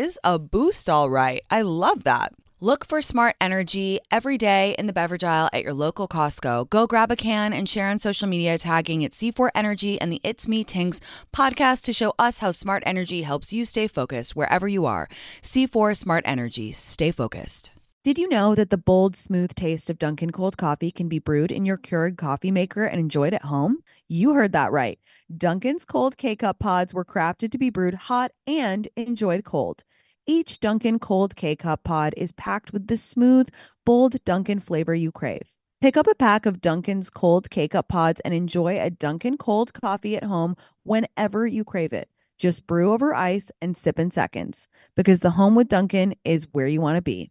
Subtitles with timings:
[0.00, 1.42] is a boost, all right.
[1.50, 2.32] I love that.
[2.62, 6.68] Look for smart energy every day in the beverage aisle at your local Costco.
[6.70, 10.20] Go grab a can and share on social media tagging it C4 Energy and the
[10.24, 11.00] It's Me Tinx
[11.34, 15.08] podcast to show us how smart energy helps you stay focused wherever you are.
[15.42, 16.72] C4 Smart Energy.
[16.72, 17.72] Stay focused.
[18.02, 21.52] Did you know that the bold, smooth taste of Dunkin' cold coffee can be brewed
[21.52, 23.78] in your Keurig coffee maker and enjoyed at home?
[24.08, 24.98] You heard that right.
[25.36, 29.84] Dunkin's cold K cup pods were crafted to be brewed hot and enjoyed cold.
[30.26, 33.48] Each Dunkin' Cold K Cup pod is packed with the smooth,
[33.84, 35.56] bold Dunkin' flavor you crave.
[35.80, 39.72] Pick up a pack of Dunkin's Cold K Cup pods and enjoy a Dunkin' cold
[39.72, 42.08] coffee at home whenever you crave it.
[42.38, 46.66] Just brew over ice and sip in seconds because the home with Dunkin' is where
[46.66, 47.30] you want to be.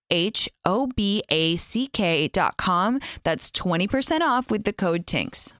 [0.11, 2.99] H O B A C K dot com.
[3.23, 5.53] That's 20% off with the code TINX.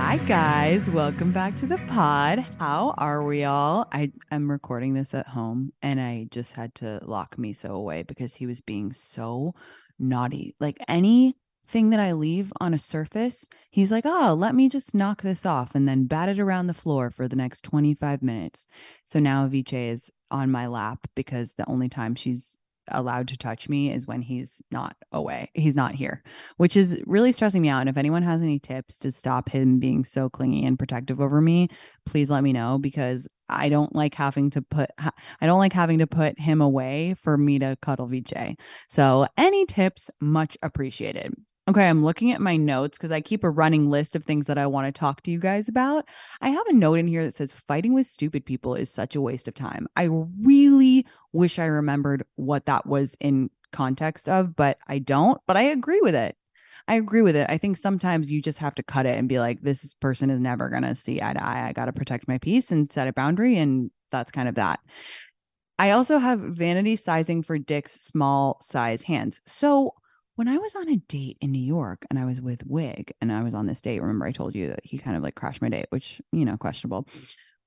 [0.00, 2.46] Hi guys, welcome back to the pod.
[2.58, 3.88] How are we all?
[3.92, 8.36] I am recording this at home and I just had to lock Miso away because
[8.36, 9.54] he was being so
[9.98, 10.54] naughty.
[10.60, 11.34] Like any
[11.66, 15.44] thing that I leave on a surface, he's like, oh, let me just knock this
[15.44, 18.66] off and then bat it around the floor for the next 25 minutes.
[19.04, 22.58] So now Avicii is on my lap because the only time she's
[22.90, 25.50] allowed to touch me is when he's not away.
[25.54, 26.22] He's not here,
[26.56, 27.80] which is really stressing me out.
[27.80, 31.40] And if anyone has any tips to stop him being so clingy and protective over
[31.40, 31.68] me,
[32.06, 35.98] please let me know because I don't like having to put I don't like having
[35.98, 38.56] to put him away for me to cuddle VJ.
[38.88, 41.34] So any tips much appreciated.
[41.68, 44.56] Okay, I'm looking at my notes because I keep a running list of things that
[44.56, 46.06] I want to talk to you guys about.
[46.40, 49.20] I have a note in here that says fighting with stupid people is such a
[49.20, 49.86] waste of time.
[49.94, 50.08] I
[50.42, 55.42] really wish I remembered what that was in context of, but I don't.
[55.46, 56.36] But I agree with it.
[56.88, 57.50] I agree with it.
[57.50, 60.40] I think sometimes you just have to cut it and be like, this person is
[60.40, 61.68] never going to see eye to eye.
[61.68, 63.58] I got to protect my peace and set a boundary.
[63.58, 64.80] And that's kind of that.
[65.78, 69.42] I also have vanity sizing for Dick's small size hands.
[69.44, 69.92] So,
[70.38, 73.32] when I was on a date in New York and I was with Wig and
[73.32, 75.60] I was on this date, remember I told you that he kind of like crashed
[75.60, 77.08] my date, which, you know, questionable.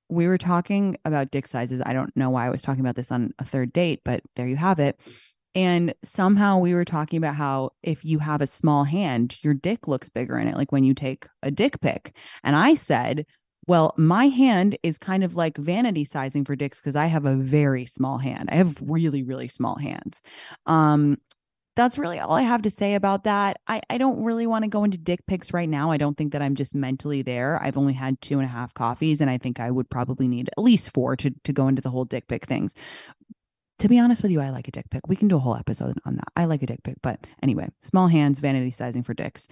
[0.08, 1.82] We were talking about dick sizes.
[1.84, 4.48] I don't know why I was talking about this on a third date, but there
[4.48, 4.98] you have it.
[5.54, 9.86] And somehow we were talking about how if you have a small hand, your dick
[9.86, 12.16] looks bigger in it, like when you take a dick pic.
[12.42, 13.26] And I said,
[13.66, 17.36] well, my hand is kind of like vanity sizing for dicks because I have a
[17.36, 18.48] very small hand.
[18.50, 20.22] I have really, really small hands.
[20.64, 21.18] Um,
[21.74, 23.58] that's really all I have to say about that.
[23.66, 25.90] I, I don't really want to go into dick pics right now.
[25.90, 27.60] I don't think that I'm just mentally there.
[27.62, 30.48] I've only had two and a half coffees, and I think I would probably need
[30.48, 32.74] at least four to to go into the whole dick pic things.
[33.78, 35.08] To be honest with you, I like a dick pic.
[35.08, 36.28] We can do a whole episode on that.
[36.36, 39.48] I like a dick pic, but anyway, small hands, vanity sizing for dicks.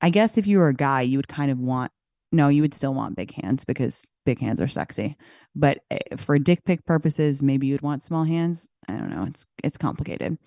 [0.00, 1.92] I guess if you were a guy, you would kind of want
[2.32, 5.16] no, you would still want big hands because big hands are sexy.
[5.56, 8.68] But eh, for dick pic purposes, maybe you'd want small hands.
[8.88, 9.24] I don't know.
[9.24, 10.38] It's it's complicated.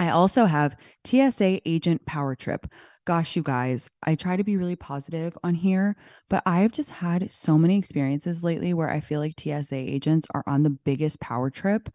[0.00, 2.66] I also have TSA Agent Power Trip.
[3.04, 5.94] Gosh, you guys, I try to be really positive on here,
[6.30, 10.26] but I have just had so many experiences lately where I feel like TSA agents
[10.34, 11.90] are on the biggest power trip.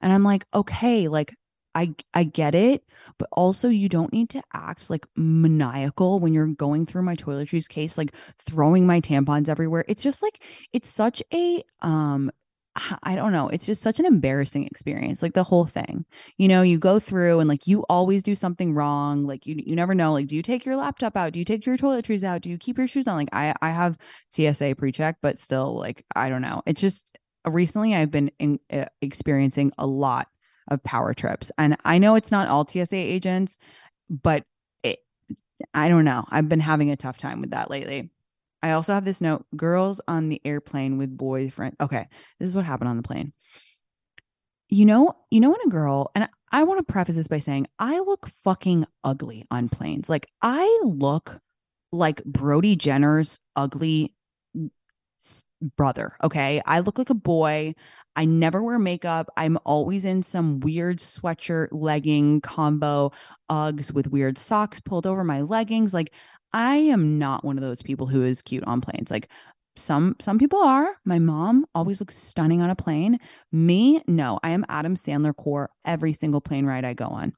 [0.00, 1.34] And I'm like, okay, like
[1.74, 2.84] I I get it,
[3.18, 7.68] but also you don't need to act like maniacal when you're going through my toiletries
[7.68, 8.14] case, like
[8.46, 9.84] throwing my tampons everywhere.
[9.88, 12.30] It's just like it's such a um
[13.02, 13.48] I don't know.
[13.48, 16.04] It's just such an embarrassing experience, like the whole thing.
[16.36, 19.26] You know, you go through and like you always do something wrong.
[19.26, 20.12] Like you you never know.
[20.12, 21.32] Like, do you take your laptop out?
[21.32, 22.42] Do you take your toiletries out?
[22.42, 23.16] Do you keep your shoes on?
[23.16, 23.98] Like I I have
[24.30, 26.62] TSA pre-check, but still, like I don't know.
[26.66, 27.04] It's just
[27.46, 30.28] recently I've been in, uh, experiencing a lot
[30.70, 33.58] of power trips, and I know it's not all TSA agents,
[34.10, 34.44] but
[34.82, 34.98] it,
[35.74, 36.24] I don't know.
[36.30, 38.10] I've been having a tough time with that lately.
[38.62, 41.76] I also have this note girls on the airplane with boyfriend.
[41.80, 42.08] Okay,
[42.38, 43.32] this is what happened on the plane.
[44.68, 47.68] You know, you know when a girl and I want to preface this by saying
[47.78, 50.10] I look fucking ugly on planes.
[50.10, 51.40] Like I look
[51.92, 54.14] like Brody Jenner's ugly
[55.76, 56.60] brother, okay?
[56.66, 57.74] I look like a boy.
[58.16, 59.28] I never wear makeup.
[59.36, 63.12] I'm always in some weird sweatshirt legging combo,
[63.50, 65.94] Uggs with weird socks pulled over my leggings.
[65.94, 66.12] Like
[66.52, 69.10] I am not one of those people who is cute on planes.
[69.10, 69.28] Like
[69.76, 70.96] some some people are.
[71.04, 73.18] My mom always looks stunning on a plane.
[73.52, 74.38] Me, no.
[74.42, 77.32] I am Adam Sandler core every single plane ride I go on.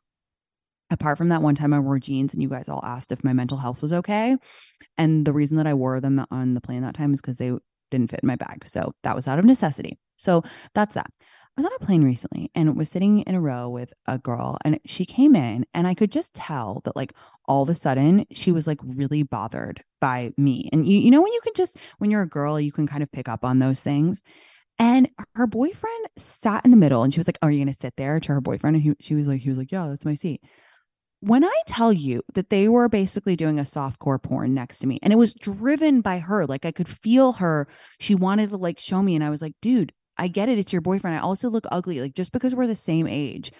[0.90, 3.32] Apart from that one time I wore jeans and you guys all asked if my
[3.32, 4.36] mental health was okay.
[4.98, 7.52] And the reason that I wore them on the plane that time is because they
[7.90, 8.66] didn't fit in my bag.
[8.66, 9.98] So that was out of necessity.
[10.16, 10.42] So
[10.74, 11.10] that's that.
[11.60, 14.56] I was on a plane recently and was sitting in a row with a girl
[14.64, 17.12] and she came in and I could just tell that like
[17.44, 20.70] all of a sudden she was like really bothered by me.
[20.72, 23.02] And you, you know, when you can just, when you're a girl, you can kind
[23.02, 24.22] of pick up on those things.
[24.78, 27.74] And her boyfriend sat in the middle and she was like, oh, Are you going
[27.74, 28.76] to sit there to her boyfriend?
[28.76, 30.40] And he, she was like, He was like, Yeah, that's my seat.
[31.20, 34.86] When I tell you that they were basically doing a soft core porn next to
[34.86, 37.68] me and it was driven by her, like I could feel her,
[37.98, 39.14] she wanted to like show me.
[39.14, 40.58] And I was like, Dude, I get it.
[40.58, 41.16] It's your boyfriend.
[41.16, 41.98] I also look ugly.
[41.98, 43.52] Like just because we're the same age.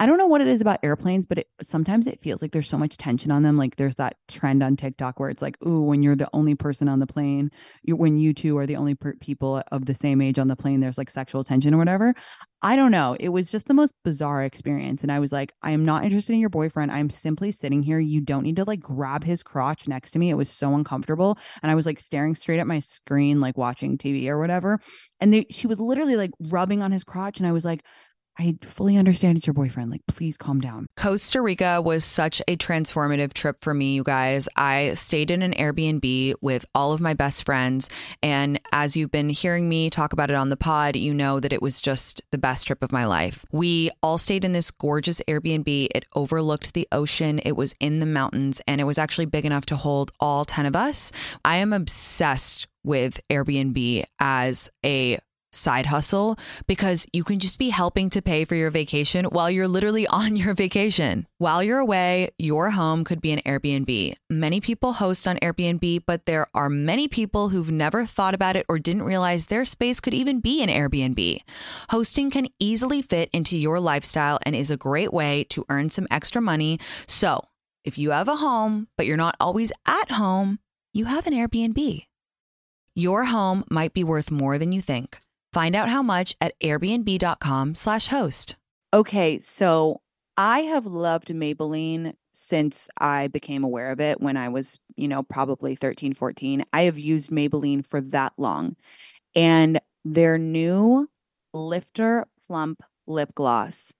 [0.00, 2.68] I don't know what it is about airplanes, but it, sometimes it feels like there's
[2.68, 3.58] so much tension on them.
[3.58, 6.88] Like there's that trend on TikTok where it's like, ooh, when you're the only person
[6.88, 7.50] on the plane,
[7.82, 10.56] you, when you two are the only per- people of the same age on the
[10.56, 12.14] plane, there's like sexual tension or whatever.
[12.62, 13.16] I don't know.
[13.20, 15.02] It was just the most bizarre experience.
[15.02, 16.90] And I was like, I am not interested in your boyfriend.
[16.90, 18.00] I'm simply sitting here.
[18.00, 20.30] You don't need to like grab his crotch next to me.
[20.30, 21.38] It was so uncomfortable.
[21.62, 24.80] And I was like staring straight at my screen, like watching TV or whatever.
[25.20, 27.38] And they, she was literally like rubbing on his crotch.
[27.38, 27.84] And I was like,
[28.38, 29.90] I fully understand it's your boyfriend.
[29.90, 30.86] Like, please calm down.
[30.96, 34.48] Costa Rica was such a transformative trip for me, you guys.
[34.56, 37.88] I stayed in an Airbnb with all of my best friends.
[38.22, 41.52] And as you've been hearing me talk about it on the pod, you know that
[41.52, 43.44] it was just the best trip of my life.
[43.52, 45.88] We all stayed in this gorgeous Airbnb.
[45.94, 49.66] It overlooked the ocean, it was in the mountains, and it was actually big enough
[49.66, 51.10] to hold all 10 of us.
[51.44, 55.18] I am obsessed with Airbnb as a
[55.56, 59.68] side hustle because you can just be helping to pay for your vacation while you're
[59.68, 61.26] literally on your vacation.
[61.38, 64.14] While you're away, your home could be an Airbnb.
[64.30, 68.66] Many people host on Airbnb, but there are many people who've never thought about it
[68.68, 71.40] or didn't realize their space could even be an Airbnb.
[71.90, 76.06] Hosting can easily fit into your lifestyle and is a great way to earn some
[76.10, 76.78] extra money.
[77.06, 77.48] So,
[77.84, 80.58] if you have a home, but you're not always at home,
[80.92, 82.06] you have an Airbnb.
[82.94, 85.20] Your home might be worth more than you think.
[85.56, 88.56] Find out how much at airbnb.com/slash host.
[88.92, 90.02] Okay, so
[90.36, 95.22] I have loved Maybelline since I became aware of it when I was, you know,
[95.22, 96.62] probably 13, 14.
[96.74, 98.76] I have used Maybelline for that long.
[99.34, 101.08] And their new
[101.54, 103.94] Lifter Plump lip gloss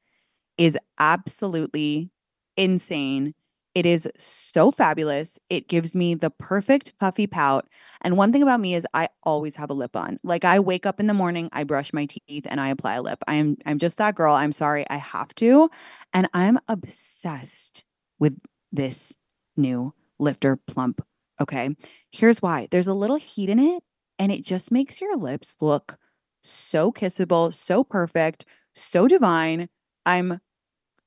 [0.59, 2.11] is absolutely
[2.59, 3.33] insane.
[3.77, 5.39] It is so fabulous.
[5.51, 7.69] It gives me the perfect puffy pout.
[8.01, 10.17] And one thing about me is I always have a lip on.
[10.25, 13.03] Like I wake up in the morning, I brush my teeth and I apply a
[13.03, 13.23] lip.
[13.29, 14.33] I'm I'm just that girl.
[14.33, 15.69] I'm sorry, I have to.
[16.15, 17.85] And I'm obsessed
[18.19, 18.39] with
[18.73, 19.15] this
[19.59, 21.05] new lifter plump.
[21.39, 21.77] Okay.
[22.11, 22.69] Here's why.
[22.71, 23.83] There's a little heat in it
[24.19, 25.99] and it just makes your lips look
[26.43, 29.69] so kissable, so perfect, so divine.
[30.07, 30.41] I'm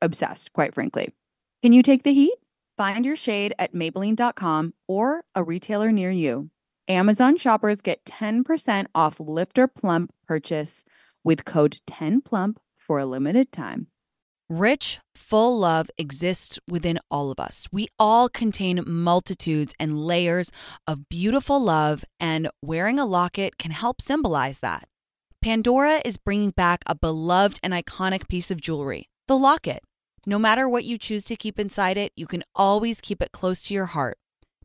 [0.03, 1.15] obsessed, quite frankly.
[1.63, 2.35] Can you take the heat?
[2.79, 6.49] Find your shade at Maybelline.com or a retailer near you.
[6.87, 10.85] Amazon shoppers get 10% off Lifter Plump purchase
[11.21, 13.87] with code 10PLUMP for a limited time.
[14.47, 17.67] Rich, full love exists within all of us.
[17.69, 20.49] We all contain multitudes and layers
[20.87, 24.87] of beautiful love, and wearing a locket can help symbolize that.
[25.41, 29.83] Pandora is bringing back a beloved and iconic piece of jewelry, the locket.
[30.25, 33.63] No matter what you choose to keep inside it, you can always keep it close
[33.63, 34.17] to your heart.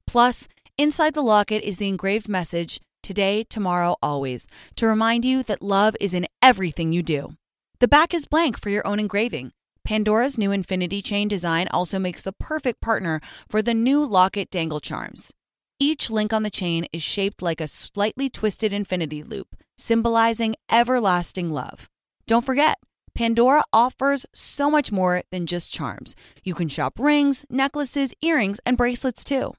[0.06, 5.62] Plus, inside the locket is the engraved message today, tomorrow, always to remind you that
[5.62, 7.34] love is in everything you do.
[7.80, 9.52] The back is blank for your own engraving.
[9.84, 14.80] Pandora's new infinity chain design also makes the perfect partner for the new locket dangle
[14.80, 15.32] charms.
[15.78, 21.50] Each link on the chain is shaped like a slightly twisted infinity loop, symbolizing everlasting
[21.50, 21.90] love.
[22.26, 22.78] Don't forget,
[23.14, 26.16] Pandora offers so much more than just charms.
[26.42, 29.54] You can shop rings, necklaces, earrings, and bracelets too.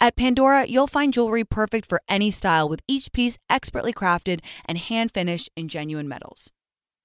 [0.00, 4.78] At Pandora, you'll find jewelry perfect for any style with each piece expertly crafted and
[4.78, 6.52] hand finished in genuine metals.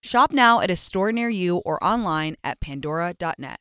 [0.01, 3.59] Shop now at a store near you or online at pandora.net.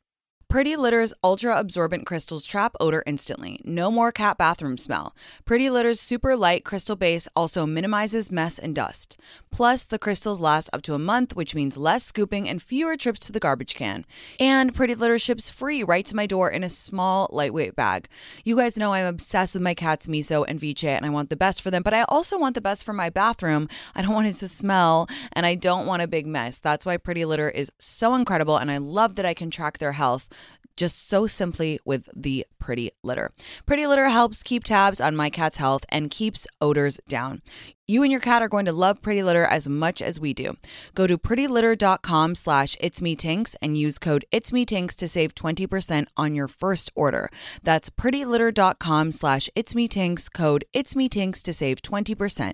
[0.53, 3.59] Pretty Litter's ultra absorbent crystals trap odor instantly.
[3.63, 5.15] No more cat bathroom smell.
[5.45, 9.19] Pretty Litter's super light crystal base also minimizes mess and dust.
[9.49, 13.17] Plus, the crystals last up to a month, which means less scooping and fewer trips
[13.21, 14.05] to the garbage can.
[14.39, 18.07] And Pretty Litter ships free right to my door in a small, lightweight bag.
[18.45, 21.35] You guys know I'm obsessed with my cats, Miso and Viche, and I want the
[21.35, 23.67] best for them, but I also want the best for my bathroom.
[23.95, 26.59] I don't want it to smell, and I don't want a big mess.
[26.59, 29.93] That's why Pretty Litter is so incredible, and I love that I can track their
[29.93, 30.29] health
[30.75, 33.31] just so simply with the Pretty Litter.
[33.65, 37.41] Pretty Litter helps keep tabs on my cat's health and keeps odors down.
[37.85, 40.55] You and your cat are going to love Pretty Litter as much as we do.
[40.95, 46.89] Go to prettylitter.com slash itsmetinx and use code itsmetinx to save 20% on your first
[46.95, 47.29] order.
[47.61, 52.53] That's prettylitter.com slash itsmetinx, code itsmetinx to save 20%.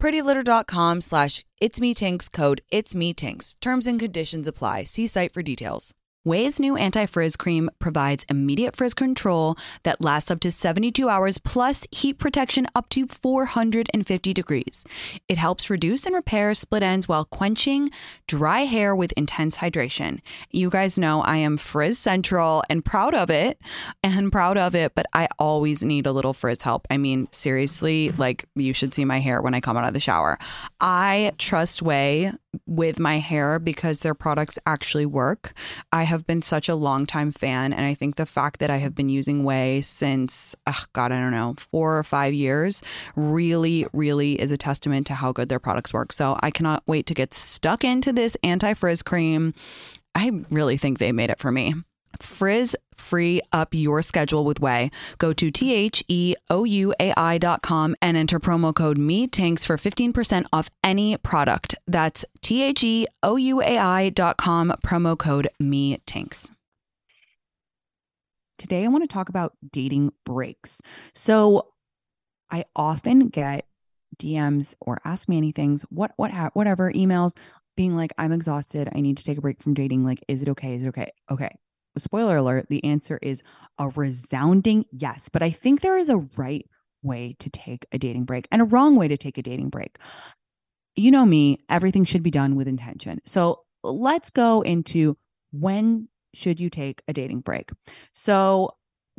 [0.00, 3.56] prettylitter.com slash itsmetinx, code itsmetinx.
[3.60, 4.84] Terms and conditions apply.
[4.84, 5.97] See site for details.
[6.28, 11.38] Ouai's new anti frizz cream provides immediate frizz control that lasts up to 72 hours
[11.38, 14.84] plus heat protection up to 450 degrees.
[15.26, 17.88] It helps reduce and repair split ends while quenching
[18.26, 20.20] dry hair with intense hydration.
[20.50, 23.58] You guys know I am frizz central and proud of it
[24.02, 26.86] and proud of it, but I always need a little frizz help.
[26.90, 30.00] I mean, seriously, like you should see my hair when I come out of the
[30.00, 30.38] shower.
[30.78, 35.52] I trust Ouai with my hair because their products actually work.
[35.92, 37.72] I have been such a long time fan.
[37.72, 41.20] And I think the fact that I have been using Ouai since, oh God, I
[41.20, 42.82] don't know, four or five years
[43.16, 46.12] really, really is a testament to how good their products work.
[46.12, 49.54] So I cannot wait to get stuck into this anti frizz cream.
[50.14, 51.74] I really think they made it for me.
[52.20, 54.90] Frizz free up your schedule with Ouai.
[55.18, 58.98] Go to T H E O U A I dot com and enter promo code
[58.98, 61.74] Me Tanks for 15% off any product.
[61.86, 66.50] That's T H E O U A I dot com, promo code Me Tanks.
[68.58, 70.80] Today, I want to talk about dating breaks.
[71.14, 71.68] So,
[72.50, 73.66] I often get
[74.18, 77.36] DMs or ask me anything, what, what, whatever, emails
[77.76, 78.88] being like, I'm exhausted.
[78.92, 80.04] I need to take a break from dating.
[80.04, 80.74] Like, is it okay?
[80.74, 81.12] Is it okay?
[81.30, 81.54] Okay
[81.98, 83.42] spoiler alert, the answer is
[83.78, 85.28] a resounding yes.
[85.28, 86.66] But I think there is a right
[87.02, 89.98] way to take a dating break and a wrong way to take a dating break.
[90.96, 93.20] You know me, everything should be done with intention.
[93.24, 95.16] So let's go into
[95.52, 97.70] when should you take a dating break?
[98.12, 98.76] So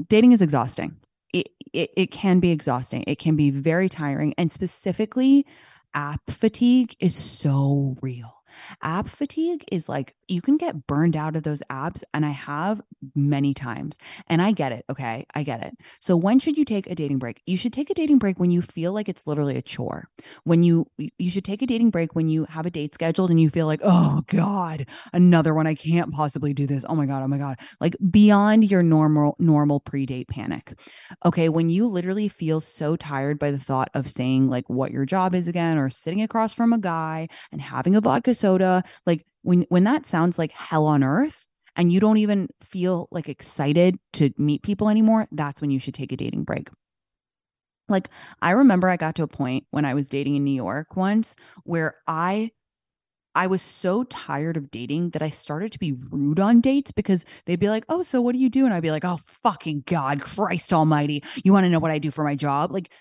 [0.08, 0.98] dating is exhausting.
[1.34, 3.04] It, it, it can be exhausting.
[3.08, 4.34] It can be very tiring.
[4.38, 5.46] And specifically,
[5.94, 8.40] app fatigue is so real
[8.82, 12.04] App fatigue is like you can get burned out of those apps.
[12.14, 12.82] And I have
[13.16, 13.98] many times.
[14.28, 14.86] And I get it.
[14.90, 15.26] Okay.
[15.34, 15.74] I get it.
[16.00, 17.42] So when should you take a dating break?
[17.46, 20.10] You should take a dating break when you feel like it's literally a chore.
[20.44, 23.42] When you, you should take a dating break when you have a date scheduled and
[23.42, 25.68] you feel like, oh God, another one.
[25.68, 26.86] I can't possibly do this.
[26.88, 27.24] Oh my God.
[27.24, 27.58] Oh my God.
[27.80, 30.74] Like beyond your normal, normal pre date panic.
[31.26, 31.50] Okay.
[31.50, 35.34] When you literally feel so tired by the thought of saying like what your job
[35.34, 39.26] is again or sitting across from a guy and having a vodka soda soda like
[39.42, 43.98] when when that sounds like hell on earth and you don't even feel like excited
[44.14, 46.70] to meet people anymore that's when you should take a dating break
[47.88, 48.10] like
[48.42, 51.36] i remember i got to a point when i was dating in new york once
[51.64, 52.52] where i
[53.36, 57.26] I was so tired of dating that I started to be rude on dates because
[57.46, 58.66] they'd be like, Oh, so what do you do?
[58.66, 61.24] And I'd be like, Oh, fucking God, Christ Almighty.
[61.44, 62.72] You want to know what I do for my job?
[62.72, 62.92] Like,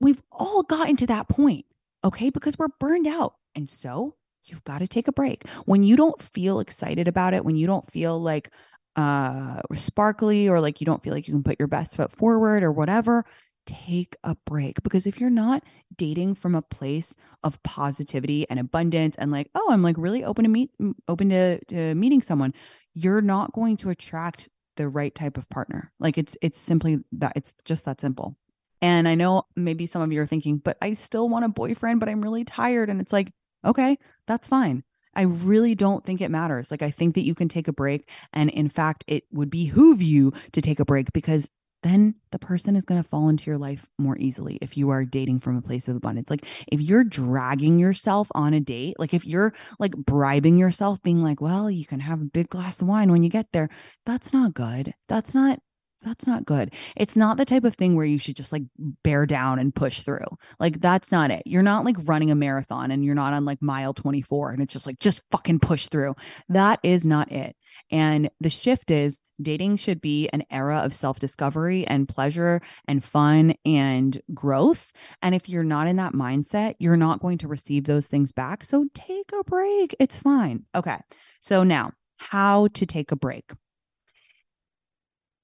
[0.00, 1.66] we've all gotten to that point,
[2.04, 2.30] okay?
[2.30, 3.34] Because we're burned out.
[3.54, 4.16] And so
[4.50, 5.48] you've got to take a break.
[5.64, 8.50] When you don't feel excited about it, when you don't feel like
[8.96, 12.62] uh sparkly or like you don't feel like you can put your best foot forward
[12.62, 13.24] or whatever,
[13.66, 15.62] take a break because if you're not
[15.96, 20.44] dating from a place of positivity and abundance and like, oh, I'm like really open
[20.44, 20.70] to meet
[21.08, 22.54] open to, to meeting someone,
[22.94, 25.92] you're not going to attract the right type of partner.
[25.98, 28.36] Like it's it's simply that it's just that simple.
[28.82, 31.98] And I know maybe some of you are thinking, but I still want a boyfriend,
[31.98, 32.90] but I'm really tired.
[32.90, 33.32] And it's like,
[33.64, 34.84] okay, that's fine.
[35.14, 36.70] I really don't think it matters.
[36.70, 38.08] Like, I think that you can take a break.
[38.34, 41.50] And in fact, it would behoove you to take a break because
[41.82, 45.04] then the person is going to fall into your life more easily if you are
[45.04, 46.30] dating from a place of abundance.
[46.30, 51.22] Like if you're dragging yourself on a date, like if you're like bribing yourself, being
[51.22, 53.68] like, well, you can have a big glass of wine when you get there,
[54.04, 54.94] that's not good.
[55.08, 55.60] That's not
[56.02, 56.72] that's not good.
[56.96, 58.62] It's not the type of thing where you should just like
[59.02, 60.26] bear down and push through.
[60.60, 61.42] Like that's not it.
[61.46, 64.72] You're not like running a marathon and you're not on like mile 24 and it's
[64.72, 66.14] just like just fucking push through.
[66.48, 67.56] That is not it.
[67.90, 73.04] And the shift is dating should be an era of self discovery and pleasure and
[73.04, 74.92] fun and growth.
[75.22, 78.64] And if you're not in that mindset, you're not going to receive those things back.
[78.64, 79.94] So take a break.
[79.98, 80.64] It's fine.
[80.74, 80.98] Okay.
[81.40, 83.52] So now, how to take a break.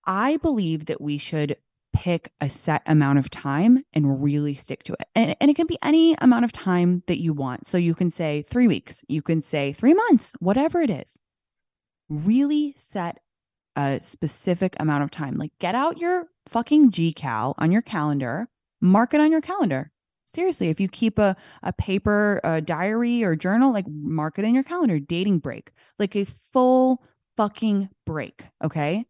[0.05, 1.57] I believe that we should
[1.93, 5.07] pick a set amount of time and really stick to it.
[5.15, 7.67] And, and it can be any amount of time that you want.
[7.67, 11.19] So you can say three weeks, you can say three months, whatever it is.
[12.09, 13.19] Really set
[13.77, 15.37] a specific amount of time.
[15.37, 18.49] Like get out your fucking GCal on your calendar,
[18.81, 19.91] mark it on your calendar.
[20.27, 24.55] Seriously, if you keep a, a paper, a diary or journal, like mark it in
[24.55, 27.03] your calendar, dating break, like a full
[27.37, 28.47] fucking break.
[28.65, 29.07] Okay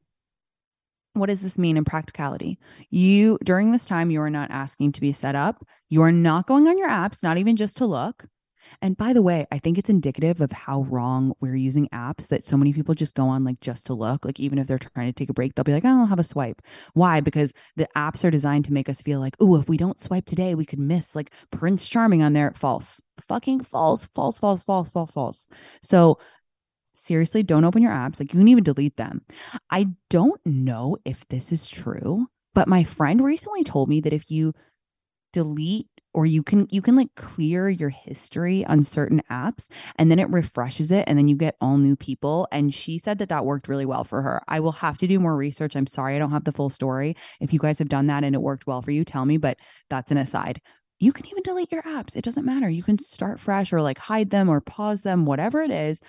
[1.14, 2.58] what does this mean in practicality?
[2.90, 5.66] You, during this time, you are not asking to be set up.
[5.88, 8.24] You are not going on your apps, not even just to look.
[8.80, 12.46] And by the way, I think it's indicative of how wrong we're using apps that
[12.46, 14.24] so many people just go on like just to look.
[14.24, 16.18] Like, even if they're trying to take a break, they'll be like, oh, I'll have
[16.18, 16.62] a swipe.
[16.94, 17.20] Why?
[17.20, 20.24] Because the apps are designed to make us feel like, oh, if we don't swipe
[20.24, 22.52] today, we could miss like Prince Charming on there.
[22.56, 23.00] False.
[23.28, 25.48] Fucking false, false, false, false, false, false.
[25.82, 26.18] So
[26.92, 28.20] seriously, don't open your apps.
[28.20, 29.22] Like you can even delete them.
[29.70, 34.30] I don't know if this is true, but my friend recently told me that if
[34.30, 34.52] you
[35.32, 40.18] delete or you can you can like clear your history on certain apps and then
[40.18, 43.46] it refreshes it and then you get all new people and she said that that
[43.46, 44.42] worked really well for her.
[44.48, 45.74] I will have to do more research.
[45.74, 47.16] I'm sorry i don't have the full story.
[47.40, 49.58] If you guys have done that and it worked well for you tell me but
[49.88, 50.60] that's an aside.
[51.00, 52.14] You can even delete your apps.
[52.14, 52.68] It doesn't matter.
[52.68, 56.00] You can start fresh or like hide them or pause them whatever it is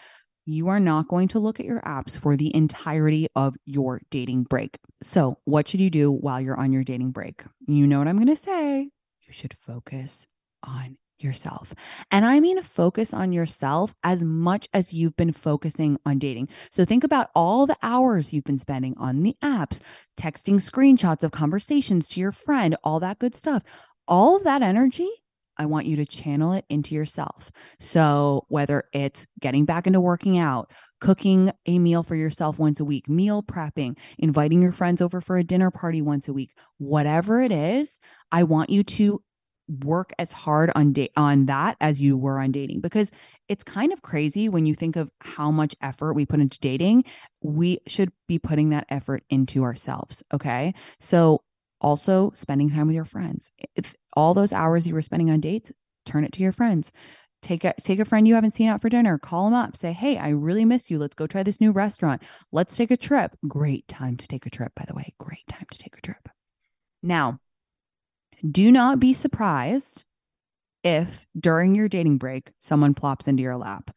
[0.45, 4.43] you are not going to look at your apps for the entirety of your dating
[4.43, 4.77] break.
[5.01, 7.43] So, what should you do while you're on your dating break?
[7.67, 8.89] You know what I'm going to say.
[9.21, 10.27] You should focus
[10.63, 11.73] on yourself.
[12.11, 16.49] And I mean focus on yourself as much as you've been focusing on dating.
[16.69, 19.79] So think about all the hours you've been spending on the apps,
[20.17, 23.63] texting screenshots of conversations to your friend, all that good stuff.
[24.05, 25.09] All that energy
[25.57, 27.51] I want you to channel it into yourself.
[27.79, 32.85] So, whether it's getting back into working out, cooking a meal for yourself once a
[32.85, 37.41] week, meal prepping, inviting your friends over for a dinner party once a week, whatever
[37.41, 37.99] it is,
[38.31, 39.21] I want you to
[39.79, 43.09] work as hard on date on that as you were on dating because
[43.47, 47.01] it's kind of crazy when you think of how much effort we put into dating
[47.41, 51.41] we should be putting that effort into ourselves okay so
[51.83, 53.51] also spending time with your friends.
[53.75, 55.71] If all those hours you were spending on dates,
[56.05, 56.91] turn it to your friends.
[57.41, 59.91] Take a take a friend you haven't seen out for dinner, call them up, say,
[59.91, 60.97] "Hey, I really miss you.
[60.97, 62.21] Let's go try this new restaurant.
[62.51, 65.13] Let's take a trip." Great time to take a trip, by the way.
[65.19, 66.29] Great time to take a trip.
[67.01, 67.39] Now,
[68.49, 70.05] do not be surprised
[70.83, 73.91] if during your dating break someone plops into your lap.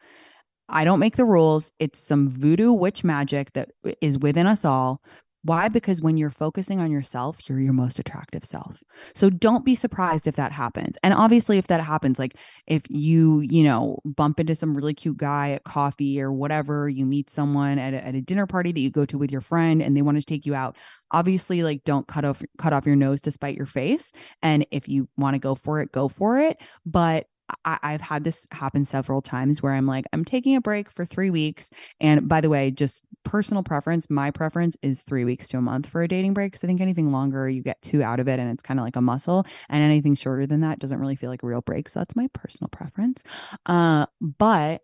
[0.69, 1.73] I don't make the rules.
[1.79, 5.01] It's some voodoo witch magic that uh, is within us all.
[5.47, 5.69] Why?
[5.69, 8.83] Because when you're focusing on yourself, you're your most attractive self.
[9.15, 10.97] So don't be surprised if that happens.
[11.05, 15.19] And obviously, if that happens, like if you, you know, bump into some really cute
[15.19, 18.81] guy at coffee or whatever, you meet someone at a, at a dinner party that
[18.81, 20.77] you go to with your friend and they want to take you out,
[21.13, 24.11] obviously, like don't cut off cut off your nose to spite your face.
[24.43, 26.61] And if you want to go for it, go for it.
[26.85, 27.29] But
[27.65, 31.05] I, have had this happen several times where I'm like, I'm taking a break for
[31.05, 31.71] three weeks.
[32.01, 35.87] And by the way, just personal preference, my preference is three weeks to a month
[35.87, 36.53] for a dating break.
[36.53, 38.85] Because I think anything longer, you get two out of it and it's kind of
[38.85, 39.47] like a muscle.
[39.69, 41.89] And anything shorter than that doesn't really feel like a real break.
[41.89, 43.23] So that's my personal preference.
[43.65, 44.83] Uh, but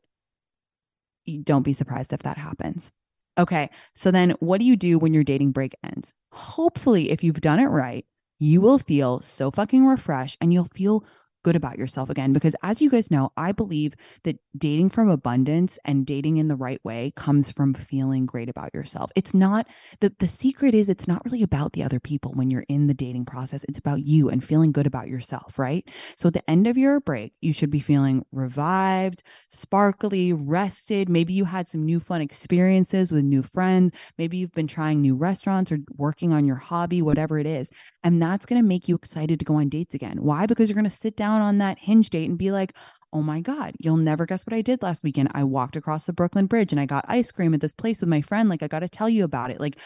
[1.44, 2.92] don't be surprised if that happens.
[3.38, 3.70] Okay.
[3.94, 6.14] So then what do you do when your dating break ends?
[6.33, 8.05] Hopefully, if you've done it right,
[8.38, 11.05] you will feel so fucking refreshed and you'll feel
[11.42, 12.33] good about yourself again.
[12.33, 16.57] Because as you guys know, I believe that dating from abundance and dating in the
[16.57, 19.11] right way comes from feeling great about yourself.
[19.16, 19.66] It's not
[20.00, 22.94] the, the secret is it's not really about the other people when you're in the
[22.94, 23.64] dating process.
[23.64, 25.88] It's about you and feeling good about yourself, right?
[26.16, 31.09] So at the end of your break, you should be feeling revived, sparkly, rested.
[31.09, 33.92] Maybe you had some new fun experiences with new friends.
[34.18, 37.70] Maybe you've been trying new restaurants or working on your hobby, whatever it is.
[38.04, 40.22] And that's going to make you excited to go on dates again.
[40.22, 40.46] Why?
[40.46, 42.74] Because you're going to sit down on that hinge date and be like,
[43.12, 45.30] oh my God, you'll never guess what I did last weekend.
[45.34, 48.08] I walked across the Brooklyn Bridge and I got ice cream at this place with
[48.08, 48.48] my friend.
[48.48, 49.60] Like, I got to tell you about it.
[49.60, 49.76] Like,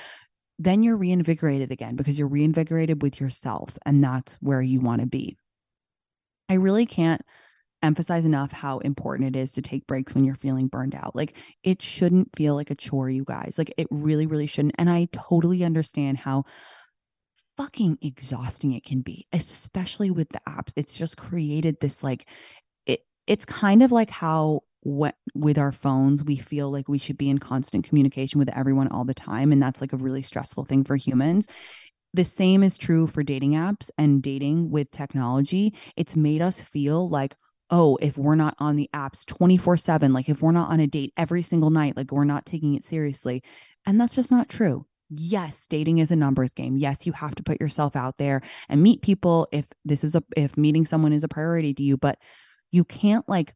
[0.58, 5.06] then you're reinvigorated again because you're reinvigorated with yourself and that's where you want to
[5.06, 5.36] be.
[6.48, 7.20] I really can't
[7.82, 11.14] emphasize enough how important it is to take breaks when you're feeling burned out.
[11.14, 13.56] Like it shouldn't feel like a chore, you guys.
[13.58, 14.74] Like it really, really shouldn't.
[14.78, 16.44] And I totally understand how
[17.56, 20.72] fucking exhausting it can be, especially with the apps.
[20.76, 22.28] It's just created this like
[22.86, 27.18] it it's kind of like how what with our phones we feel like we should
[27.18, 30.64] be in constant communication with everyone all the time and that's like a really stressful
[30.64, 31.48] thing for humans.
[32.14, 35.74] The same is true for dating apps and dating with technology.
[35.96, 37.34] It's made us feel like
[37.70, 41.12] oh if we're not on the apps 24/7 like if we're not on a date
[41.16, 43.42] every single night like we're not taking it seriously.
[43.86, 47.42] And that's just not true yes dating is a numbers game yes you have to
[47.42, 51.24] put yourself out there and meet people if this is a if meeting someone is
[51.24, 52.18] a priority to you but
[52.72, 53.54] you can't like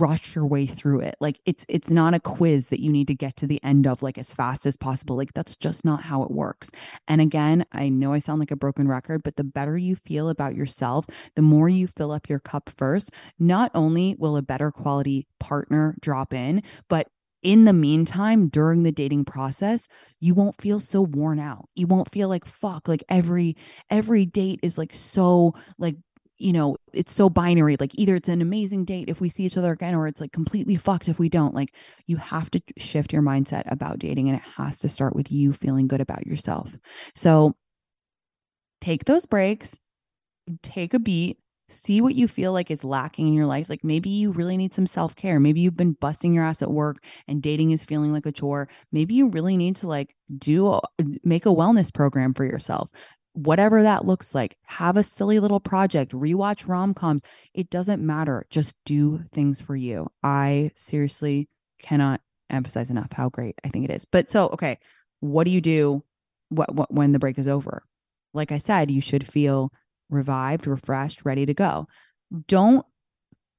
[0.00, 1.16] rush your way through it.
[1.20, 4.02] Like it's it's not a quiz that you need to get to the end of
[4.02, 5.16] like as fast as possible.
[5.16, 6.70] Like that's just not how it works.
[7.06, 10.28] And again, I know I sound like a broken record, but the better you feel
[10.28, 14.70] about yourself, the more you fill up your cup first, not only will a better
[14.70, 17.08] quality partner drop in, but
[17.42, 19.88] in the meantime, during the dating process,
[20.20, 21.68] you won't feel so worn out.
[21.74, 23.56] You won't feel like fuck, like every
[23.90, 25.96] every date is like so like
[26.38, 27.76] you know, it's so binary.
[27.78, 30.32] Like either it's an amazing date if we see each other again, or it's like
[30.32, 31.54] completely fucked if we don't.
[31.54, 31.74] Like
[32.06, 35.52] you have to shift your mindset about dating and it has to start with you
[35.52, 36.76] feeling good about yourself.
[37.14, 37.56] So
[38.80, 39.78] take those breaks,
[40.62, 43.68] take a beat, see what you feel like is lacking in your life.
[43.68, 45.38] Like maybe you really need some self care.
[45.38, 48.68] Maybe you've been busting your ass at work and dating is feeling like a chore.
[48.92, 50.80] Maybe you really need to like do
[51.24, 52.90] make a wellness program for yourself
[53.38, 54.56] whatever that looks like.
[54.64, 57.22] Have a silly little project, rewatch rom coms.
[57.54, 58.46] It doesn't matter.
[58.50, 60.08] Just do things for you.
[60.22, 61.48] I seriously
[61.80, 64.04] cannot emphasize enough how great I think it is.
[64.04, 64.78] But so, okay,
[65.20, 66.02] what do you do
[66.48, 67.84] what, what when the break is over?
[68.34, 69.72] Like I said, you should feel
[70.10, 71.86] revived, refreshed, ready to go.
[72.46, 72.84] Don't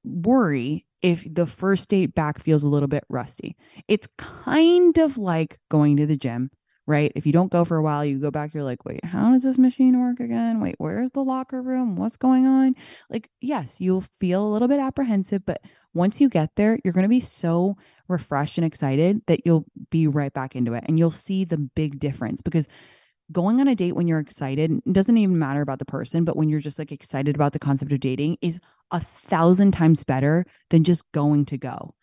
[0.03, 3.55] worry if the first date back feels a little bit rusty.
[3.87, 6.51] It's kind of like going to the gym
[6.89, 7.11] right?
[7.13, 9.43] If you don't go for a while, you go back, you're like, wait, how does
[9.43, 10.59] this machine work again?
[10.59, 11.95] Wait, where's the locker room?
[11.95, 12.73] What's going on?
[13.11, 15.61] Like, yes, you'll feel a little bit apprehensive, but
[15.93, 20.07] once you get there, you're going to be so refreshed and excited that you'll be
[20.07, 22.67] right back into it and you'll see the big difference because
[23.31, 26.49] going on a date when you're excited doesn't even matter about the person, but when
[26.49, 28.59] you're just like excited about the concept of dating is
[28.91, 31.93] a thousand times better than just going to go.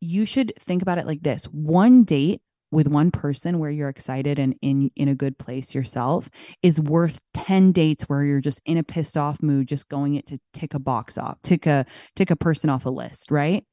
[0.00, 1.44] You should think about it like this.
[1.44, 6.28] One date with one person where you're excited and in in a good place yourself
[6.62, 10.26] is worth 10 dates where you're just in a pissed off mood just going it
[10.26, 13.64] to tick a box off tick a tick a person off a list right?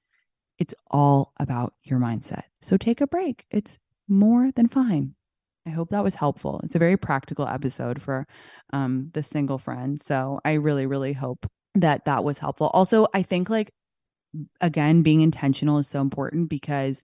[0.59, 2.43] It's all about your mindset.
[2.61, 3.45] So take a break.
[3.49, 5.15] It's more than fine
[5.65, 8.27] i hope that was helpful it's a very practical episode for
[8.73, 11.45] um the single friend so i really really hope
[11.75, 13.71] that that was helpful also i think like
[14.61, 17.03] again being intentional is so important because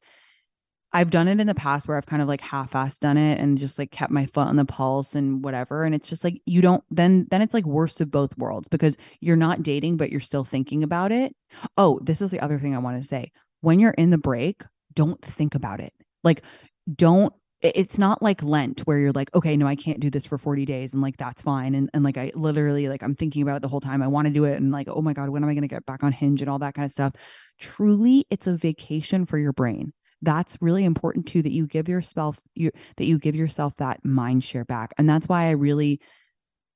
[0.93, 3.57] I've done it in the past where I've kind of like half-assed done it and
[3.57, 6.61] just like kept my foot on the pulse and whatever and it's just like you
[6.61, 10.21] don't then then it's like worst of both worlds because you're not dating but you're
[10.21, 11.35] still thinking about it.
[11.77, 13.31] Oh, this is the other thing I want to say.
[13.61, 15.93] When you're in the break, don't think about it.
[16.23, 16.43] Like
[16.95, 20.37] don't it's not like Lent where you're like, okay, no, I can't do this for
[20.37, 21.73] 40 days and like that's fine.
[21.75, 24.03] And and like I literally like I'm thinking about it the whole time.
[24.03, 25.85] I want to do it and like, oh my God, when am I gonna get
[25.85, 27.13] back on hinge and all that kind of stuff?
[27.59, 32.39] Truly, it's a vacation for your brain that's really important too that you give yourself
[32.55, 35.99] you that you give yourself that mind share back and that's why i really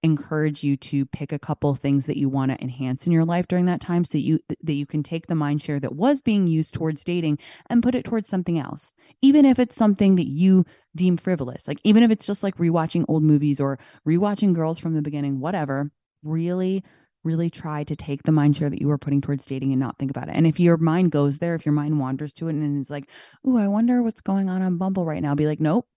[0.03, 3.47] encourage you to pick a couple things that you want to enhance in your life
[3.47, 6.47] during that time so you that you can take the mind share that was being
[6.47, 7.37] used towards dating
[7.69, 11.79] and put it towards something else even if it's something that you deem frivolous like
[11.83, 15.91] even if it's just like rewatching old movies or rewatching girls from the beginning whatever
[16.23, 16.83] really
[17.23, 19.97] really try to take the mind share that you are putting towards dating and not
[19.99, 20.35] think about it.
[20.35, 23.07] And if your mind goes there, if your mind wanders to it and is like,
[23.47, 25.87] "Ooh, I wonder what's going on on Bumble right now," be like, "Nope,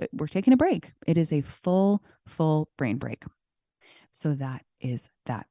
[0.00, 0.92] uh, we're taking a break.
[1.06, 3.24] It is a full, full brain break."
[4.16, 5.46] So that is that.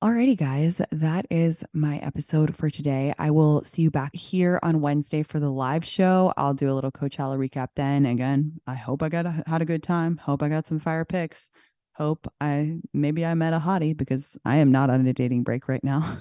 [0.00, 3.12] Alrighty, guys, that is my episode for today.
[3.18, 6.32] I will see you back here on Wednesday for the live show.
[6.36, 8.06] I'll do a little Coachella recap then.
[8.06, 10.18] Again, I hope I got a, had a good time.
[10.18, 11.50] Hope I got some fire picks
[11.96, 15.66] hope I maybe I met a hottie because I am not on a dating break
[15.66, 16.18] right now.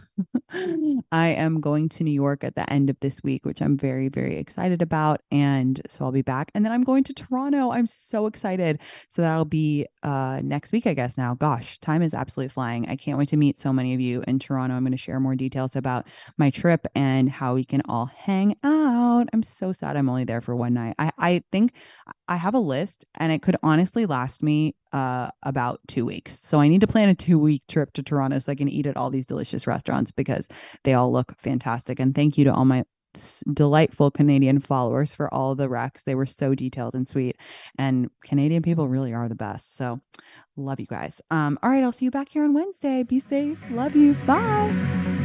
[1.12, 4.08] I am going to New York at the end of this week, which I'm very,
[4.08, 5.22] very excited about.
[5.32, 6.52] And so I'll be back.
[6.54, 7.72] And then I'm going to Toronto.
[7.72, 8.80] I'm so excited.
[9.10, 11.18] So that'll be uh, next week, I guess.
[11.18, 12.88] Now, gosh, time is absolutely flying.
[12.88, 14.76] I can't wait to meet so many of you in Toronto.
[14.76, 16.08] I'm going to share more details about
[16.38, 19.28] my trip and how we can all hang out.
[19.34, 20.96] I'm so sad I'm only there for one night.
[20.98, 21.74] I, I think
[22.28, 26.40] I have a list and it could honestly last me uh, about two weeks.
[26.42, 28.88] So I need to plan a two week trip to Toronto so I can eat
[28.88, 30.48] at all these delicious restaurants because
[30.86, 32.00] they all look fantastic.
[32.00, 32.86] And thank you to all my
[33.54, 36.06] delightful Canadian followers for all the recs.
[36.06, 37.36] They were so detailed and sweet.
[37.78, 39.76] And Canadian people really are the best.
[39.76, 40.00] So
[40.56, 41.22] love you guys.
[41.30, 43.04] Um, all right, I'll see you back here on Wednesday.
[43.04, 43.60] Be safe.
[43.72, 44.14] Love you.
[44.26, 45.25] Bye.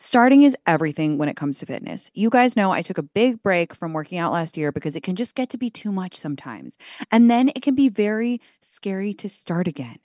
[0.00, 2.08] Starting is everything when it comes to fitness.
[2.14, 5.02] You guys know I took a big break from working out last year because it
[5.02, 6.78] can just get to be too much sometimes.
[7.10, 9.98] And then it can be very scary to start again.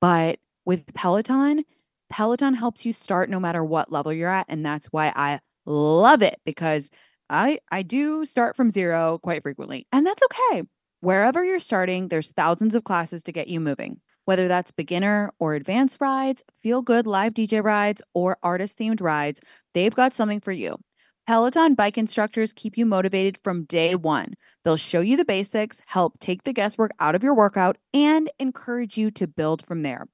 [0.00, 1.64] But with Peloton,
[2.08, 4.46] Peloton helps you start no matter what level you're at.
[4.48, 6.88] And that's why I love it because
[7.28, 9.84] I, I do start from zero quite frequently.
[9.90, 10.62] And that's okay.
[11.00, 14.00] Wherever you're starting, there's thousands of classes to get you moving.
[14.30, 19.40] Whether that's beginner or advanced rides, feel good live DJ rides, or artist themed rides,
[19.74, 20.78] they've got something for you.
[21.26, 24.34] Peloton bike instructors keep you motivated from day one.
[24.62, 28.96] They'll show you the basics, help take the guesswork out of your workout, and encourage
[28.96, 30.06] you to build from there.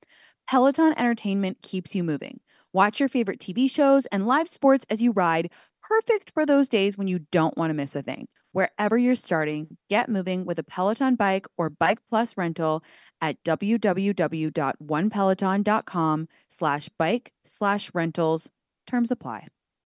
[0.49, 2.41] Peloton Entertainment keeps you moving.
[2.73, 5.51] Watch your favorite TV shows and live sports as you ride,
[5.83, 8.29] perfect for those days when you don't want to miss a thing.
[8.57, 12.83] Wherever you're starting, get moving with a Peloton bike or Bike Plus rental
[13.21, 18.51] at www.onepeloton.com slash bike slash rentals.
[18.87, 19.49] Terms apply.